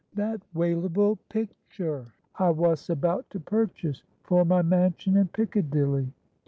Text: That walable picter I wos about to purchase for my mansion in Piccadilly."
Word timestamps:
That 0.15 0.41
walable 0.55 1.19
picter 1.29 2.07
I 2.39 2.49
wos 2.49 2.89
about 2.89 3.29
to 3.29 3.39
purchase 3.39 4.01
for 4.23 4.43
my 4.43 4.63
mansion 4.63 5.15
in 5.15 5.27
Piccadilly." 5.27 6.11